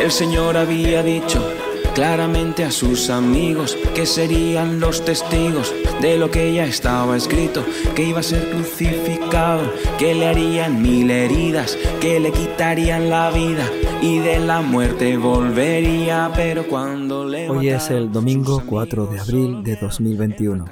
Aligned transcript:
El 0.00 0.10
Señor 0.10 0.56
había 0.56 1.02
dicho 1.02 1.46
claramente 1.94 2.64
a 2.64 2.70
sus 2.70 3.10
amigos 3.10 3.76
que 3.94 4.06
serían 4.06 4.80
los 4.80 5.04
testigos 5.04 5.74
de 6.00 6.16
lo 6.16 6.30
que 6.30 6.54
ya 6.54 6.64
estaba 6.64 7.18
escrito, 7.18 7.62
que 7.94 8.04
iba 8.04 8.20
a 8.20 8.22
ser 8.22 8.48
crucificado, 8.50 9.60
que 9.98 10.14
le 10.14 10.26
harían 10.26 10.80
mil 10.80 11.10
heridas, 11.10 11.76
que 12.00 12.18
le 12.18 12.32
quitarían 12.32 13.10
la 13.10 13.30
vida 13.30 13.68
y 14.00 14.20
de 14.20 14.38
la 14.38 14.62
muerte 14.62 15.18
volvería, 15.18 16.32
pero 16.34 16.66
cuando 16.66 17.26
le 17.26 17.50
Hoy 17.50 17.68
es 17.68 17.90
el 17.90 18.10
domingo 18.10 18.62
4 18.64 19.04
de 19.04 19.20
abril 19.20 19.62
de 19.62 19.76
2021. 19.76 20.64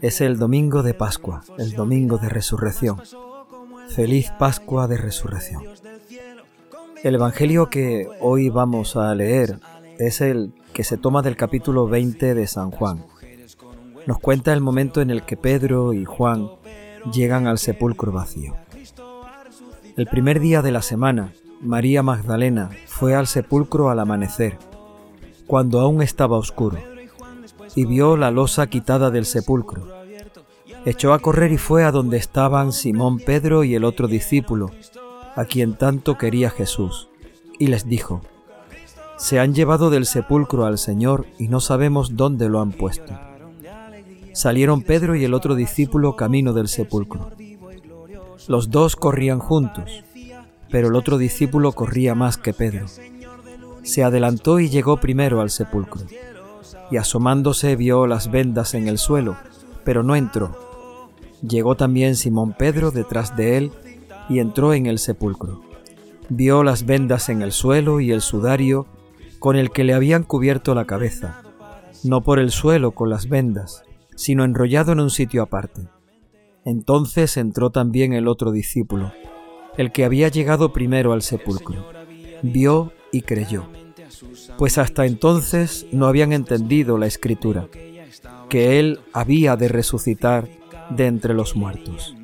Es 0.00 0.20
el 0.20 0.38
domingo 0.38 0.84
de 0.84 0.94
Pascua, 0.94 1.42
el 1.58 1.72
domingo 1.72 2.18
de 2.18 2.28
resurrección. 2.28 3.02
Feliz 3.88 4.30
Pascua 4.38 4.86
de 4.86 4.96
resurrección. 4.96 5.64
El 7.04 7.14
Evangelio 7.14 7.70
que 7.70 8.08
hoy 8.20 8.48
vamos 8.48 8.96
a 8.96 9.14
leer 9.14 9.60
es 9.98 10.20
el 10.20 10.52
que 10.72 10.82
se 10.82 10.96
toma 10.96 11.22
del 11.22 11.36
capítulo 11.36 11.86
20 11.86 12.34
de 12.34 12.46
San 12.48 12.72
Juan. 12.72 13.04
Nos 14.06 14.18
cuenta 14.18 14.52
el 14.52 14.60
momento 14.60 15.00
en 15.00 15.10
el 15.10 15.22
que 15.22 15.36
Pedro 15.36 15.92
y 15.92 16.04
Juan 16.04 16.50
llegan 17.12 17.46
al 17.46 17.58
sepulcro 17.58 18.10
vacío. 18.10 18.56
El 19.96 20.06
primer 20.06 20.40
día 20.40 20.60
de 20.60 20.72
la 20.72 20.82
semana, 20.82 21.32
María 21.60 22.02
Magdalena 22.02 22.70
fue 22.86 23.14
al 23.14 23.28
sepulcro 23.28 23.90
al 23.90 24.00
amanecer, 24.00 24.58
cuando 25.46 25.80
aún 25.80 26.02
estaba 26.02 26.36
oscuro, 26.36 26.78
y 27.76 27.84
vio 27.84 28.16
la 28.16 28.32
losa 28.32 28.66
quitada 28.66 29.10
del 29.10 29.24
sepulcro. 29.24 29.86
Echó 30.84 31.12
a 31.12 31.20
correr 31.20 31.52
y 31.52 31.58
fue 31.58 31.84
a 31.84 31.92
donde 31.92 32.16
estaban 32.16 32.72
Simón 32.72 33.18
Pedro 33.18 33.62
y 33.62 33.74
el 33.74 33.84
otro 33.84 34.08
discípulo, 34.08 34.70
a 35.38 35.44
quien 35.44 35.74
tanto 35.74 36.18
quería 36.18 36.50
Jesús, 36.50 37.08
y 37.60 37.68
les 37.68 37.88
dijo, 37.88 38.22
Se 39.18 39.38
han 39.38 39.54
llevado 39.54 39.88
del 39.88 40.04
sepulcro 40.04 40.66
al 40.66 40.78
Señor 40.78 41.26
y 41.38 41.46
no 41.46 41.60
sabemos 41.60 42.16
dónde 42.16 42.48
lo 42.48 42.60
han 42.60 42.72
puesto. 42.72 43.16
Salieron 44.32 44.82
Pedro 44.82 45.14
y 45.14 45.24
el 45.24 45.34
otro 45.34 45.54
discípulo 45.54 46.16
camino 46.16 46.52
del 46.54 46.66
sepulcro. 46.66 47.30
Los 48.48 48.70
dos 48.70 48.96
corrían 48.96 49.38
juntos, 49.38 50.02
pero 50.72 50.88
el 50.88 50.96
otro 50.96 51.18
discípulo 51.18 51.70
corría 51.70 52.16
más 52.16 52.36
que 52.36 52.52
Pedro. 52.52 52.86
Se 53.84 54.02
adelantó 54.02 54.58
y 54.58 54.68
llegó 54.68 54.96
primero 54.96 55.40
al 55.40 55.50
sepulcro, 55.50 56.02
y 56.90 56.96
asomándose 56.96 57.76
vio 57.76 58.08
las 58.08 58.32
vendas 58.32 58.74
en 58.74 58.88
el 58.88 58.98
suelo, 58.98 59.36
pero 59.84 60.02
no 60.02 60.16
entró. 60.16 60.56
Llegó 61.46 61.76
también 61.76 62.16
Simón 62.16 62.56
Pedro 62.58 62.90
detrás 62.90 63.36
de 63.36 63.56
él, 63.56 63.72
y 64.28 64.40
entró 64.40 64.74
en 64.74 64.86
el 64.86 64.98
sepulcro. 64.98 65.62
Vio 66.28 66.62
las 66.62 66.84
vendas 66.84 67.28
en 67.28 67.42
el 67.42 67.52
suelo 67.52 68.00
y 68.00 68.12
el 68.12 68.20
sudario 68.20 68.86
con 69.38 69.56
el 69.56 69.70
que 69.70 69.84
le 69.84 69.94
habían 69.94 70.24
cubierto 70.24 70.74
la 70.74 70.84
cabeza, 70.84 71.42
no 72.04 72.22
por 72.22 72.38
el 72.38 72.50
suelo 72.50 72.92
con 72.92 73.08
las 73.08 73.28
vendas, 73.28 73.84
sino 74.14 74.44
enrollado 74.44 74.92
en 74.92 75.00
un 75.00 75.10
sitio 75.10 75.42
aparte. 75.42 75.88
Entonces 76.64 77.36
entró 77.36 77.70
también 77.70 78.12
el 78.12 78.28
otro 78.28 78.50
discípulo, 78.50 79.12
el 79.76 79.92
que 79.92 80.04
había 80.04 80.28
llegado 80.28 80.72
primero 80.72 81.12
al 81.12 81.22
sepulcro. 81.22 81.86
Vio 82.42 82.92
y 83.10 83.22
creyó, 83.22 83.64
pues 84.58 84.76
hasta 84.76 85.06
entonces 85.06 85.86
no 85.92 86.06
habían 86.06 86.32
entendido 86.32 86.98
la 86.98 87.06
escritura, 87.06 87.68
que 88.50 88.80
él 88.80 89.00
había 89.12 89.56
de 89.56 89.68
resucitar 89.68 90.48
de 90.90 91.06
entre 91.06 91.32
los 91.32 91.56
muertos 91.56 92.17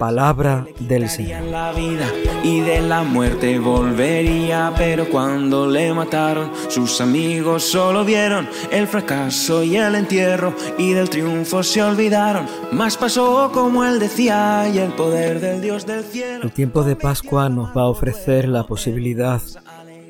palabra 0.00 0.66
del 0.78 1.10
Señor. 1.10 1.42
la 1.42 1.72
vida 1.72 2.06
y 2.42 2.60
de 2.60 2.80
la 2.80 3.02
muerte 3.02 3.58
volvería, 3.58 4.72
pero 4.74 5.06
cuando 5.10 5.66
le 5.66 5.92
mataron, 5.92 6.50
sus 6.70 7.02
amigos 7.02 7.64
solo 7.64 8.02
vieron 8.02 8.48
el 8.72 8.86
fracaso 8.86 9.62
y 9.62 9.76
el 9.76 9.94
entierro 9.94 10.54
y 10.78 10.94
del 10.94 11.10
triunfo 11.10 11.62
se 11.62 11.82
olvidaron. 11.82 12.46
Más 12.72 12.96
pasó 12.96 13.50
como 13.52 13.84
él 13.84 14.00
decía 14.00 14.70
y 14.72 14.78
el 14.78 14.92
poder 14.94 15.38
del 15.38 15.60
Dios 15.60 15.84
del 15.84 16.02
cielo. 16.02 16.44
El 16.44 16.52
tiempo 16.52 16.82
de 16.82 16.96
Pascua 16.96 17.50
nos 17.50 17.76
va 17.76 17.82
a 17.82 17.88
ofrecer 17.88 18.48
la 18.48 18.64
posibilidad 18.66 19.42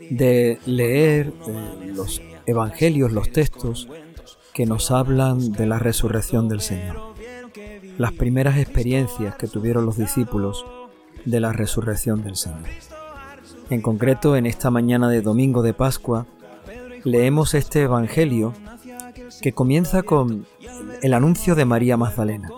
de 0.09 0.61
leer 0.67 1.33
eh, 1.49 1.93
los 1.97 2.23
evangelios, 2.47 3.11
los 3.11 3.33
textos 3.33 3.89
que 4.55 4.67
nos 4.67 4.93
hablan 4.93 5.51
de 5.51 5.67
la 5.67 5.81
resurrección 5.81 6.49
del 6.49 6.61
Señor 6.61 7.10
las 8.01 8.13
primeras 8.13 8.57
experiencias 8.57 9.37
que 9.37 9.47
tuvieron 9.47 9.85
los 9.85 9.99
discípulos 9.99 10.65
de 11.27 11.39
la 11.39 11.53
resurrección 11.53 12.23
del 12.23 12.35
Señor. 12.35 12.63
En 13.69 13.83
concreto, 13.83 14.37
en 14.37 14.47
esta 14.47 14.71
mañana 14.71 15.11
de 15.11 15.21
domingo 15.21 15.61
de 15.61 15.75
Pascua, 15.75 16.27
leemos 17.05 17.53
este 17.53 17.83
Evangelio 17.83 18.55
que 19.43 19.53
comienza 19.53 20.03
con 20.03 20.47
el 21.03 21.13
anuncio 21.13 21.55
de 21.55 21.67
María 21.67 21.99
Magdalena. 21.99 22.49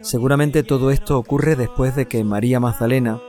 Seguramente 0.00 0.62
todo 0.62 0.90
esto 0.90 1.18
ocurre 1.18 1.56
después 1.56 1.94
de 1.94 2.06
que 2.06 2.24
María 2.24 2.58
Magdalena 2.58 3.20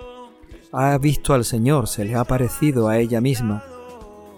ha 0.71 0.97
visto 0.99 1.33
al 1.33 1.43
Señor, 1.43 1.89
se 1.89 2.05
le 2.05 2.15
ha 2.15 2.21
aparecido 2.21 2.87
a 2.87 2.97
ella 2.97 3.19
misma 3.19 3.61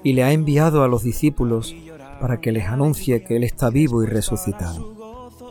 y 0.03 0.13
le 0.13 0.23
ha 0.23 0.31
enviado 0.31 0.81
a 0.81 0.87
los 0.87 1.03
discípulos 1.03 1.75
para 2.19 2.41
que 2.41 2.51
les 2.51 2.65
anuncie 2.65 3.23
que 3.23 3.35
Él 3.35 3.43
está 3.43 3.69
vivo 3.69 4.01
y 4.01 4.07
resucitado 4.07 4.96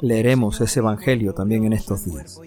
leeremos 0.03 0.61
ese 0.61 0.81
Evangelio 0.81 1.35
también 1.35 1.65
en 1.65 1.73
estos 1.73 2.05
días. 2.05 2.41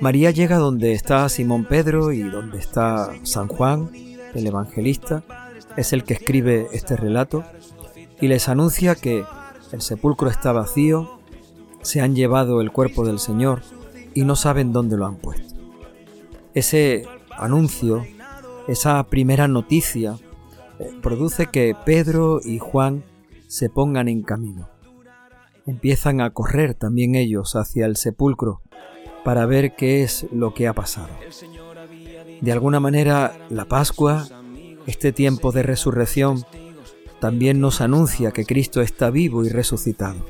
María 0.00 0.30
llega 0.30 0.58
donde 0.58 0.92
está 0.92 1.28
Simón 1.28 1.64
Pedro 1.64 2.12
y 2.12 2.22
donde 2.22 2.58
está 2.58 3.10
San 3.22 3.48
Juan, 3.48 3.90
el 4.34 4.46
evangelista, 4.46 5.22
es 5.76 5.92
el 5.92 6.04
que 6.04 6.14
escribe 6.14 6.68
este 6.72 6.96
relato, 6.96 7.44
y 8.20 8.28
les 8.28 8.48
anuncia 8.48 8.94
que 8.94 9.24
el 9.72 9.80
sepulcro 9.80 10.28
está 10.28 10.52
vacío, 10.52 11.18
se 11.82 12.00
han 12.00 12.14
llevado 12.14 12.60
el 12.60 12.72
cuerpo 12.72 13.06
del 13.06 13.18
Señor 13.18 13.62
y 14.14 14.24
no 14.24 14.36
saben 14.36 14.72
dónde 14.72 14.96
lo 14.96 15.06
han 15.06 15.16
puesto. 15.16 15.54
Ese 16.54 17.06
anuncio, 17.30 18.04
esa 18.68 19.02
primera 19.04 19.48
noticia, 19.48 20.18
eh, 20.78 20.90
produce 21.02 21.46
que 21.46 21.74
Pedro 21.86 22.40
y 22.44 22.58
Juan 22.58 23.02
se 23.46 23.70
pongan 23.70 24.08
en 24.08 24.22
camino 24.22 24.75
empiezan 25.66 26.20
a 26.20 26.30
correr 26.30 26.74
también 26.74 27.14
ellos 27.14 27.56
hacia 27.56 27.86
el 27.86 27.96
sepulcro 27.96 28.62
para 29.24 29.46
ver 29.46 29.74
qué 29.74 30.02
es 30.02 30.26
lo 30.32 30.54
que 30.54 30.68
ha 30.68 30.72
pasado. 30.72 31.08
De 32.40 32.52
alguna 32.52 32.80
manera, 32.80 33.36
la 33.50 33.64
Pascua, 33.64 34.28
este 34.86 35.12
tiempo 35.12 35.52
de 35.52 35.62
resurrección, 35.62 36.44
también 37.20 37.60
nos 37.60 37.80
anuncia 37.80 38.30
que 38.30 38.44
Cristo 38.44 38.82
está 38.82 39.10
vivo 39.10 39.44
y 39.44 39.48
resucitado, 39.48 40.24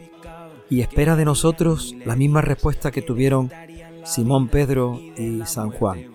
y 0.70 0.80
espera 0.80 1.16
de 1.16 1.24
nosotros 1.24 1.94
la 2.04 2.16
misma 2.16 2.40
respuesta 2.40 2.90
que 2.90 3.02
tuvieron 3.02 3.50
Simón 4.04 4.48
Pedro 4.48 4.98
y 5.18 5.42
San 5.46 5.70
Juan, 5.70 6.06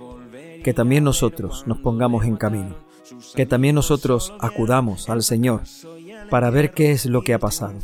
que 0.64 0.74
también 0.74 1.04
nosotros 1.04 1.66
nos 1.68 1.78
pongamos 1.80 2.26
en 2.26 2.38
camino, 2.38 2.76
que 3.36 3.46
también 3.46 3.76
nosotros 3.76 4.34
acudamos 4.40 5.10
al 5.10 5.24
Señor 5.24 5.62
para 6.32 6.50
ver 6.50 6.72
qué 6.72 6.92
es 6.92 7.06
lo 7.06 7.24
que 7.24 7.34
ha 7.34 7.40
pasado, 7.40 7.76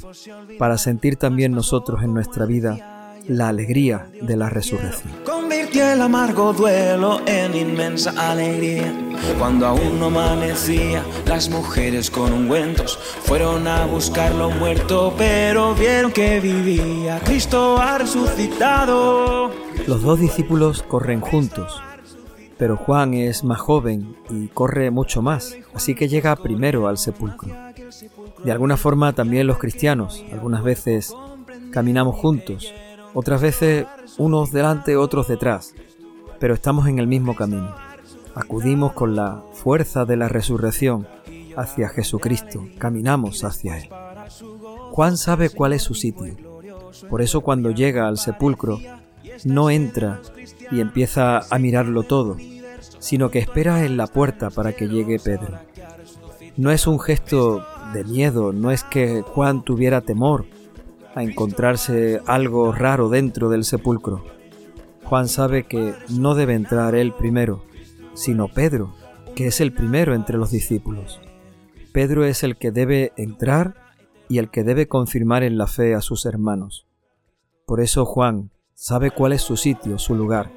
para 0.58 0.78
sentir 0.78 1.18
también 1.18 1.52
nosotros 1.52 2.02
en 2.02 2.14
nuestra 2.14 2.46
vida 2.46 3.14
la 3.28 3.50
alegría 3.50 4.08
de 4.22 4.38
la 4.38 4.50
resurrección. 4.50 5.14
Convirtió 5.26 5.92
el 5.92 6.02
amargo 6.02 6.54
duelo 6.54 7.20
en 7.26 7.54
inmensa 7.54 8.14
alegría. 8.32 8.94
Cuando 9.38 9.68
aún 9.68 10.00
no 10.00 10.06
amanecía, 10.06 11.04
las 11.26 11.50
mujeres 11.50 12.10
con 12.10 12.32
ungüentos 12.32 12.98
fueron 12.98 13.68
a 13.68 13.86
buscarlo 13.86 14.50
muerto, 14.50 15.14
pero 15.18 15.76
vieron 15.76 16.14
que 16.14 16.40
vivía. 16.40 17.20
Cristo 17.26 17.78
ha 17.78 17.98
resucitado. 17.98 19.52
Los 19.88 20.04
dos 20.04 20.22
discípulos 20.22 20.84
corren 20.84 21.20
juntos, 21.20 21.82
pero 22.58 22.78
Juan 22.78 23.14
es 23.14 23.44
más 23.44 23.60
joven 23.60 24.16
y 24.30 24.48
corre 24.48 24.90
mucho 24.90 25.22
más, 25.22 25.54
así 25.74 25.96
que 25.96 26.08
llega 26.08 26.38
primero 26.38 26.88
al 26.88 26.98
sepulcro. 26.98 27.67
De 28.44 28.52
alguna 28.52 28.78
forma 28.78 29.14
también 29.14 29.48
los 29.48 29.58
cristianos, 29.58 30.24
algunas 30.32 30.64
veces 30.64 31.14
caminamos 31.72 32.16
juntos, 32.16 32.74
otras 33.14 33.42
veces 33.42 33.86
unos 34.18 34.52
delante, 34.52 34.98
otros 34.98 35.28
detrás, 35.28 35.74
pero 36.40 36.54
estamos 36.54 36.88
en 36.88 37.00
el 37.00 37.08
mismo 37.08 37.36
camino. 37.36 37.74
Acudimos 38.36 38.94
con 38.94 39.16
la 39.16 39.44
fuerza 39.54 40.06
de 40.06 40.18
la 40.18 40.28
resurrección 40.28 41.08
hacia 41.56 41.90
Jesucristo, 41.90 42.68
caminamos 42.78 43.44
hacia 43.44 43.78
Él. 43.78 43.90
Juan 44.92 45.18
sabe 45.18 45.50
cuál 45.50 45.74
es 45.74 45.84
su 45.84 45.94
sitio, 45.96 46.36
por 47.10 47.22
eso 47.22 47.42
cuando 47.42 47.72
llega 47.72 48.08
al 48.08 48.18
sepulcro 48.18 48.80
no 49.46 49.70
entra 49.70 50.22
y 50.72 50.82
empieza 50.82 51.40
a 51.50 51.60
mirarlo 51.60 52.04
todo, 52.04 52.38
sino 53.00 53.30
que 53.30 53.40
espera 53.40 53.86
en 53.86 53.98
la 53.98 54.08
puerta 54.08 54.50
para 54.50 54.74
que 54.74 54.88
llegue 54.88 55.20
Pedro. 55.20 55.60
No 56.58 56.72
es 56.72 56.88
un 56.88 57.00
gesto 57.00 57.64
de 57.94 58.04
miedo, 58.04 58.54
no 58.54 58.72
es 58.72 58.84
que 58.84 59.22
Juan 59.22 59.64
tuviera 59.64 60.02
temor 60.02 60.46
a 61.16 61.24
encontrarse 61.24 62.22
algo 62.26 62.72
raro 62.72 63.10
dentro 63.10 63.50
del 63.50 63.64
sepulcro. 63.64 64.24
Juan 65.04 65.28
sabe 65.28 65.64
que 65.64 65.94
no 66.10 66.36
debe 66.36 66.54
entrar 66.54 66.96
él 66.96 67.14
primero, 67.14 67.64
sino 68.14 68.48
Pedro, 68.48 68.94
que 69.36 69.48
es 69.48 69.62
el 69.62 69.74
primero 69.74 70.14
entre 70.14 70.38
los 70.38 70.52
discípulos. 70.52 71.20
Pedro 71.94 72.26
es 72.26 72.44
el 72.44 72.58
que 72.58 72.72
debe 72.72 73.14
entrar 73.18 73.76
y 74.30 74.40
el 74.40 74.50
que 74.50 74.64
debe 74.64 74.88
confirmar 74.88 75.44
en 75.44 75.58
la 75.58 75.68
fe 75.68 75.96
a 75.96 76.02
sus 76.02 76.26
hermanos. 76.26 76.88
Por 77.66 77.82
eso 77.82 78.06
Juan 78.06 78.52
sabe 78.74 79.12
cuál 79.12 79.34
es 79.34 79.42
su 79.42 79.58
sitio, 79.58 79.98
su 79.98 80.14
lugar, 80.14 80.52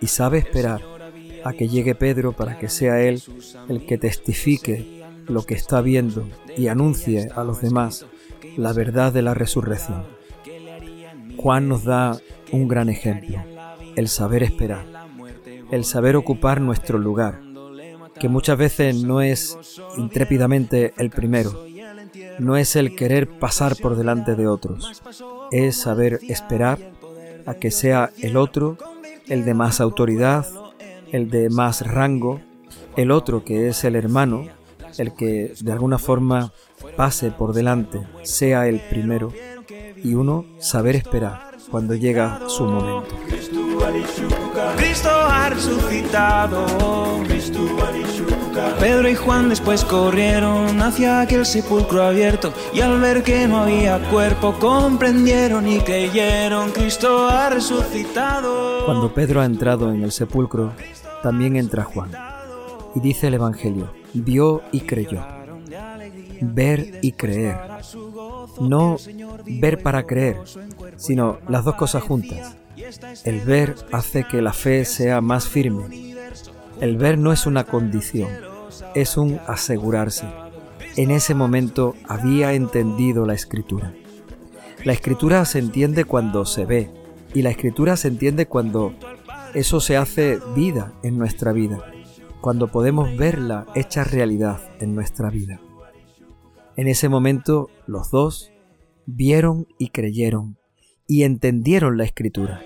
y 0.00 0.08
sabe 0.08 0.38
esperar 0.38 0.82
a 1.44 1.52
que 1.52 1.68
llegue 1.68 1.94
Pedro 1.94 2.32
para 2.32 2.58
que 2.58 2.68
sea 2.68 3.00
él 3.00 3.22
el 3.68 3.86
que 3.86 3.98
testifique 3.98 5.01
lo 5.26 5.44
que 5.44 5.54
está 5.54 5.80
viendo 5.80 6.28
y 6.56 6.68
anuncie 6.68 7.28
a 7.34 7.44
los 7.44 7.60
demás 7.60 8.06
la 8.56 8.72
verdad 8.72 9.12
de 9.12 9.22
la 9.22 9.34
resurrección. 9.34 10.04
Juan 11.36 11.68
nos 11.68 11.84
da 11.84 12.18
un 12.52 12.68
gran 12.68 12.88
ejemplo, 12.88 13.42
el 13.96 14.08
saber 14.08 14.42
esperar, 14.42 14.84
el 15.70 15.84
saber 15.84 16.16
ocupar 16.16 16.60
nuestro 16.60 16.98
lugar, 16.98 17.40
que 18.18 18.28
muchas 18.28 18.58
veces 18.58 19.02
no 19.02 19.22
es 19.22 19.58
intrépidamente 19.96 20.92
el 20.98 21.10
primero, 21.10 21.64
no 22.38 22.56
es 22.56 22.76
el 22.76 22.94
querer 22.94 23.28
pasar 23.38 23.76
por 23.76 23.96
delante 23.96 24.34
de 24.34 24.46
otros, 24.46 25.02
es 25.50 25.76
saber 25.76 26.20
esperar 26.28 26.78
a 27.46 27.54
que 27.54 27.70
sea 27.70 28.10
el 28.20 28.36
otro 28.36 28.76
el 29.28 29.44
de 29.44 29.54
más 29.54 29.80
autoridad, 29.80 30.46
el 31.10 31.30
de 31.30 31.48
más 31.48 31.86
rango, 31.86 32.40
el 32.96 33.10
otro 33.10 33.44
que 33.44 33.68
es 33.68 33.84
el 33.84 33.96
hermano, 33.96 34.46
el 34.98 35.14
que 35.14 35.54
de 35.60 35.72
alguna 35.72 35.98
forma 35.98 36.52
pase 36.96 37.30
por 37.30 37.52
delante, 37.52 38.00
sea 38.22 38.68
el 38.68 38.80
primero, 38.80 39.32
y 39.96 40.14
uno 40.14 40.44
saber 40.58 40.96
esperar 40.96 41.52
cuando 41.70 41.94
llega 41.94 42.40
su 42.48 42.64
momento. 42.64 43.14
Cristo 44.76 45.10
ha 45.10 45.48
resucitado. 45.50 46.66
Pedro 48.78 49.08
y 49.08 49.14
Juan 49.14 49.48
después 49.48 49.84
corrieron 49.84 50.80
hacia 50.82 51.20
aquel 51.20 51.46
sepulcro 51.46 52.02
abierto 52.02 52.52
y 52.74 52.80
al 52.80 53.00
ver 53.00 53.22
que 53.22 53.46
no 53.48 53.62
había 53.62 53.98
cuerpo 54.10 54.54
comprendieron 54.58 55.66
y 55.68 55.80
creyeron 55.80 56.70
Cristo 56.70 57.28
ha 57.28 57.48
resucitado. 57.50 58.84
Cuando 58.84 59.12
Pedro 59.14 59.40
ha 59.40 59.44
entrado 59.44 59.92
en 59.92 60.02
el 60.02 60.12
sepulcro, 60.12 60.72
también 61.22 61.56
entra 61.56 61.84
Juan. 61.84 62.10
Y 62.94 63.00
dice 63.00 63.28
el 63.28 63.34
Evangelio, 63.34 63.92
vio 64.14 64.62
y 64.72 64.80
creyó. 64.80 65.24
Ver 66.40 66.98
y 67.02 67.12
creer. 67.12 67.56
No 68.60 68.96
ver 69.46 69.82
para 69.82 70.04
creer, 70.04 70.38
sino 70.96 71.38
las 71.48 71.64
dos 71.64 71.76
cosas 71.76 72.02
juntas. 72.02 72.56
El 73.24 73.40
ver 73.40 73.74
hace 73.92 74.24
que 74.24 74.42
la 74.42 74.52
fe 74.52 74.84
sea 74.84 75.20
más 75.20 75.46
firme. 75.48 76.14
El 76.80 76.96
ver 76.96 77.18
no 77.18 77.32
es 77.32 77.46
una 77.46 77.64
condición, 77.64 78.28
es 78.94 79.16
un 79.16 79.38
asegurarse. 79.46 80.26
En 80.96 81.10
ese 81.10 81.34
momento 81.34 81.94
había 82.06 82.52
entendido 82.52 83.24
la 83.24 83.34
escritura. 83.34 83.94
La 84.84 84.92
escritura 84.92 85.44
se 85.44 85.60
entiende 85.60 86.04
cuando 86.04 86.44
se 86.44 86.64
ve 86.64 86.90
y 87.34 87.42
la 87.42 87.50
escritura 87.50 87.96
se 87.96 88.08
entiende 88.08 88.46
cuando 88.46 88.94
eso 89.54 89.80
se 89.80 89.96
hace 89.96 90.40
vida 90.54 90.92
en 91.02 91.18
nuestra 91.18 91.52
vida, 91.52 91.84
cuando 92.42 92.66
podemos 92.66 93.16
verla 93.16 93.66
hecha 93.76 94.02
realidad 94.02 94.60
en 94.80 94.96
nuestra 94.96 95.30
vida. 95.30 95.60
En 96.76 96.88
ese 96.88 97.08
momento 97.08 97.70
los 97.86 98.10
dos 98.10 98.52
vieron 99.06 99.68
y 99.78 99.90
creyeron 99.90 100.58
y 101.06 101.22
entendieron 101.22 101.96
la 101.96 102.04
escritura. 102.04 102.60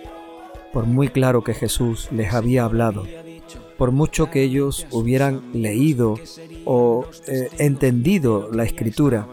Por 0.73 0.87
muy 0.87 1.08
claro 1.08 1.44
que 1.44 1.52
Jesús 1.52 2.08
les 2.11 2.32
había 2.32 2.64
hablado, 2.64 3.05
por 3.76 3.93
mucho 3.93 4.31
que 4.31 4.43
ellos 4.43 4.87
hubieran 4.93 5.43
leído 5.52 6.14
o 6.64 7.05
eh, 7.29 7.50
entendido 7.58 8.50
la 8.50 8.64
escritura, 8.64 9.29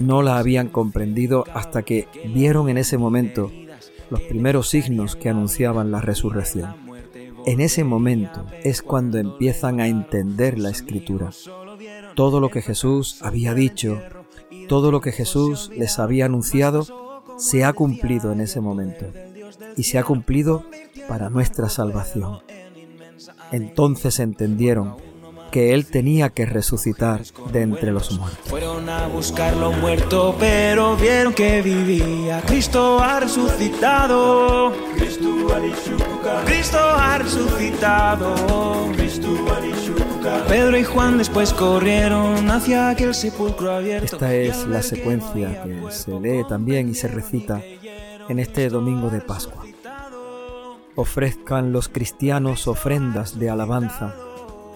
no 0.00 0.22
la 0.22 0.38
habían 0.38 0.68
comprendido 0.68 1.44
hasta 1.54 1.82
que 1.82 2.08
vieron 2.34 2.68
en 2.68 2.78
ese 2.78 2.98
momento 2.98 3.52
los 4.10 4.20
primeros 4.22 4.68
signos 4.68 5.14
que 5.14 5.28
anunciaban 5.28 5.92
la 5.92 6.00
resurrección. 6.00 6.89
En 7.50 7.60
ese 7.60 7.82
momento 7.82 8.46
es 8.62 8.80
cuando 8.80 9.18
empiezan 9.18 9.80
a 9.80 9.88
entender 9.88 10.56
la 10.56 10.70
escritura. 10.70 11.30
Todo 12.14 12.38
lo 12.38 12.48
que 12.48 12.62
Jesús 12.62 13.18
había 13.22 13.54
dicho, 13.54 14.00
todo 14.68 14.92
lo 14.92 15.00
que 15.00 15.10
Jesús 15.10 15.68
les 15.76 15.98
había 15.98 16.26
anunciado, 16.26 16.86
se 17.38 17.64
ha 17.64 17.72
cumplido 17.72 18.30
en 18.30 18.40
ese 18.40 18.60
momento 18.60 19.06
y 19.76 19.82
se 19.82 19.98
ha 19.98 20.04
cumplido 20.04 20.64
para 21.08 21.28
nuestra 21.28 21.68
salvación. 21.68 22.38
Entonces 23.50 24.20
entendieron 24.20 24.94
que 25.50 25.74
él 25.74 25.86
tenía 25.86 26.30
que 26.30 26.46
resucitar 26.46 27.22
de 27.52 27.62
entre 27.62 27.92
los 27.92 28.10
muertos. 28.18 28.40
Fueron 28.46 28.88
a 28.88 29.08
buscarlo 29.08 29.72
muerto, 29.72 30.36
pero 30.38 30.96
vieron 30.96 31.34
que 31.34 31.62
vivía. 31.62 32.40
Cristo 32.46 32.98
ha 33.00 33.20
resucitado. 33.20 34.72
Cristo 36.44 36.78
ha 36.78 37.18
resucitado. 37.18 38.34
Pedro 40.48 40.78
y 40.78 40.84
Juan 40.84 41.18
después 41.18 41.52
corrieron 41.52 42.50
hacia 42.50 42.90
aquel 42.90 43.14
sepulcro 43.14 43.72
abierto. 43.72 44.16
Esta 44.16 44.34
es 44.34 44.66
la 44.66 44.82
secuencia 44.82 45.62
que 45.62 45.90
se 45.90 46.18
lee 46.20 46.44
también 46.48 46.90
y 46.90 46.94
se 46.94 47.08
recita 47.08 47.62
en 48.28 48.38
este 48.38 48.68
domingo 48.68 49.10
de 49.10 49.20
Pascua. 49.20 49.64
Ofrezcan 50.94 51.72
los 51.72 51.88
cristianos 51.88 52.68
ofrendas 52.68 53.38
de 53.38 53.50
alabanza 53.50 54.14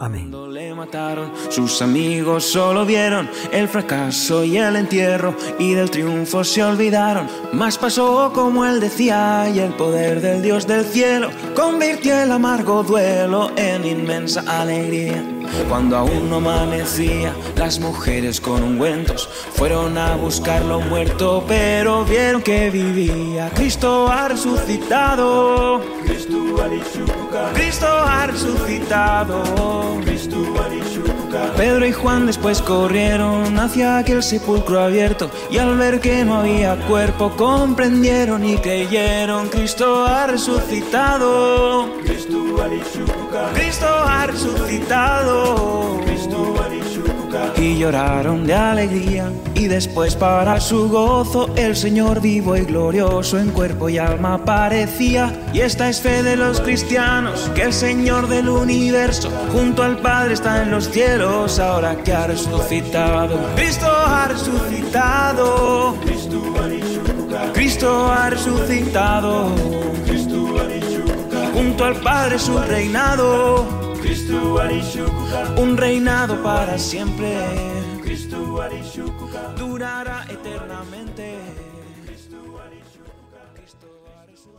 Amén. 0.00 0.32
Le 0.52 0.74
mataron, 0.74 1.32
sus 1.50 1.80
amigos 1.80 2.44
solo 2.44 2.84
vieron 2.84 3.28
el 3.52 3.68
fracaso 3.68 4.44
y 4.44 4.56
el 4.56 4.76
entierro 4.76 5.34
y 5.58 5.74
del 5.74 5.90
triunfo 5.90 6.42
se 6.42 6.62
olvidaron. 6.64 7.28
Más 7.52 7.78
pasó 7.78 8.32
como 8.34 8.66
él 8.66 8.80
decía 8.80 9.48
y 9.48 9.60
el 9.60 9.72
poder 9.74 10.20
del 10.20 10.42
Dios 10.42 10.66
del 10.66 10.84
cielo 10.84 11.30
convirtió 11.54 12.20
el 12.20 12.32
amargo 12.32 12.82
duelo 12.82 13.50
en 13.56 13.84
inmensa 13.84 14.42
alegría. 14.60 15.24
Cuando 15.68 15.96
aún 15.96 16.30
no 16.30 16.36
amanecía, 16.36 17.34
las 17.56 17.78
mujeres 17.78 18.40
con 18.40 18.62
ungüentos 18.62 19.28
fueron 19.54 19.98
a 19.98 20.16
buscarlo 20.16 20.80
muerto, 20.80 21.44
pero 21.46 22.04
vieron 22.04 22.42
que 22.42 22.70
vivía. 22.70 23.50
Cristo 23.54 24.08
ha 24.08 24.28
resucitado. 24.28 25.82
Cristo 27.54 27.88
ha 27.88 28.26
resucitado. 28.26 29.42
Pedro 31.56 31.86
y 31.86 31.92
Juan 31.92 32.26
después 32.26 32.60
corrieron 32.62 33.58
hacia 33.58 33.98
aquel 33.98 34.22
sepulcro 34.22 34.80
abierto 34.80 35.30
y 35.50 35.58
al 35.58 35.76
ver 35.76 36.00
que 36.00 36.24
no 36.24 36.36
había 36.36 36.76
cuerpo 36.86 37.30
comprendieron 37.36 38.44
y 38.44 38.56
creyeron 38.56 39.48
Cristo 39.48 40.04
ha 40.04 40.26
resucitado. 40.26 41.88
Cristo 43.54 43.86
ha 43.86 44.26
resucitado. 44.26 46.13
Lloraron 47.84 48.46
de 48.46 48.54
alegría 48.54 49.30
y 49.54 49.66
después 49.66 50.16
para 50.16 50.58
su 50.58 50.88
gozo 50.88 51.50
el 51.54 51.76
Señor 51.76 52.22
vivo 52.22 52.56
y 52.56 52.62
glorioso 52.62 53.38
en 53.38 53.50
cuerpo 53.50 53.90
y 53.90 53.98
alma 53.98 54.36
aparecía. 54.36 55.30
Y 55.52 55.60
esta 55.60 55.90
es 55.90 56.00
fe 56.00 56.22
de 56.22 56.34
los 56.34 56.62
cristianos, 56.62 57.50
que 57.54 57.60
el 57.60 57.74
Señor 57.74 58.28
del 58.28 58.48
universo 58.48 59.30
junto 59.52 59.82
al 59.82 59.98
Padre 59.98 60.32
está 60.32 60.62
en 60.62 60.70
los 60.70 60.88
cielos 60.88 61.58
ahora 61.58 61.96
que 61.96 62.14
ha 62.14 62.26
resucitado. 62.26 63.38
Cristo 63.54 63.86
ha 63.86 64.28
resucitado. 64.28 65.94
Cristo 67.52 68.10
ha 68.10 68.30
resucitado. 68.30 69.54
Junto 71.52 71.84
al 71.84 71.96
Padre 71.96 72.38
su 72.38 72.58
reinado. 72.60 73.93
Un 75.56 75.76
reinado 75.76 76.42
para 76.42 76.78
siempre. 76.78 77.36
Durará 79.58 80.03